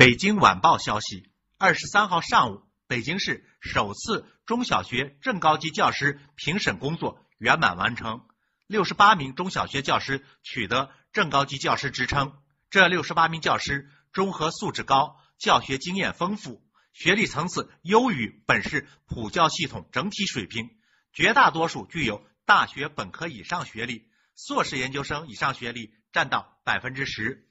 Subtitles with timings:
[0.00, 8.22] 北京晚报消息，二十三号上午，北京市首次中小学正高级教师评审工作圆满完成，
[8.66, 12.32] 六十八名中小学教师取得正高级教师职称。
[12.70, 20.70] 这六十八名教师综合素质高，教学经验丰富，学历层次优于本市普教系统整体水平，
[21.12, 27.46] 绝大多数具有大学本科以上学历，硕士研究生以上学历占到百分之十。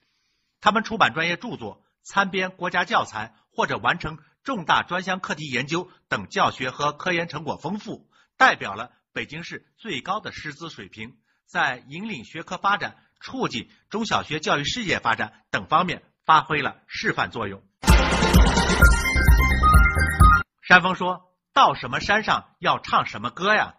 [0.61, 1.85] 他们出版专业著作。
[2.11, 17.61] 参编国家教材或者完成重大专项课题研究等教学和科研成果丰富，代表了北京市最高的师资水平，在引领学科发展、促进中小学教育事业发展等方面发挥了示范作用。
[20.63, 23.75] 山峰说到：“什么山上要唱什么歌呀？”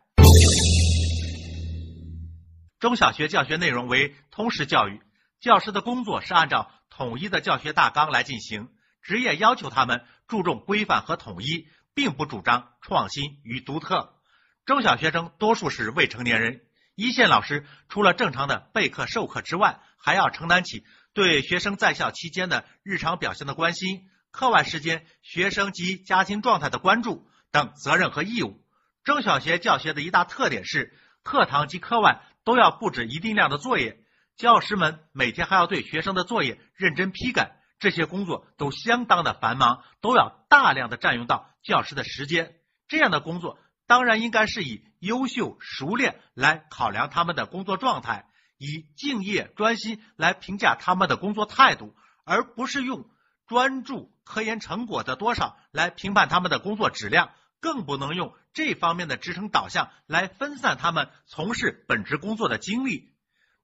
[2.78, 5.02] 中小学教学内容为通识教育，
[5.40, 6.70] 教师的工作是按照。
[7.00, 8.68] 统一的教学大纲来进行，
[9.00, 14.20] 职业要求他们注重规范和统一，并不主张创新与独特。
[14.66, 16.60] 中小学生多数是未成年人，
[16.96, 20.84] 一线老师除了正常的备课授课之外，还要承担起
[21.14, 28.62] 对学生在校期间的日常表现的关心、课外时间学生及家庭状态的关注等责任和义务。
[29.04, 34.04] 中小学教学的一大特点是，课堂及课外都要布置一定量的作业。
[34.40, 42.54] 教师们每天还要对学生的作业认真批改，这些工作都相当的繁忙，都要大量的占用到教师的时间。
[42.88, 48.24] 这样的工作当然应该是以优秀熟练来考量他们的工作状态，
[48.56, 51.94] 以敬业专心来评价他们的工作态度，
[52.24, 53.10] 而不是用
[53.46, 63.10] 专注科研成果的多少来评判他们的工作质量，更不能用这方面的职称导向来分散他们从事本职工作的精力。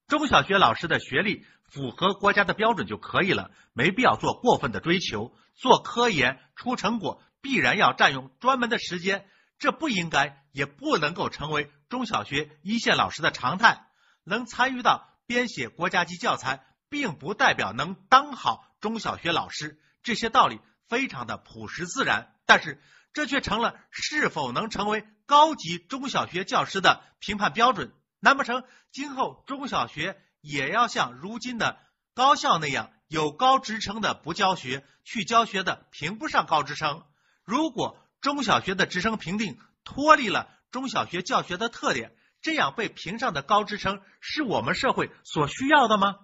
[0.08, 5.36] 中小学老师的学历符合国家的标准就可以了，没必要做过分的追求。
[5.54, 13.88] 做科研出成果必然要占用专门的时间，这不应该也不能够成为中小学一线老师的常态。
[14.22, 19.80] 能参与到编写国家级教材，并不代表能当好中小学老师。
[20.04, 22.80] 这些道理非常的朴实自然，但是
[23.12, 27.92] 这却成了是否能成为高级中小学教师的评判标准。
[28.26, 31.78] 难不成今后中小学也要像如今的
[32.12, 37.04] 高校那样，有高职称的不教学，去教学的评不上高职称？
[37.44, 46.16] 如果中小学的职称评定脱离了中小学教学的特点，这样被评上的高职称是我们社会所需要的吗？